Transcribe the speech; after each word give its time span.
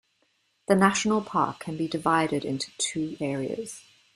The 0.67 0.73
national 0.73 1.21
park 1.21 1.59
can 1.59 1.77
be 1.77 1.87
divided 1.87 2.43
into 2.43 2.71
two 2.79 3.17
areas. 3.19 3.83